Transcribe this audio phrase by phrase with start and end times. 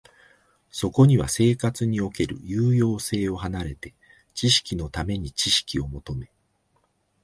[0.71, 3.93] そこには生活における有用性を離れて、
[4.33, 6.31] 知識のために知識を求め、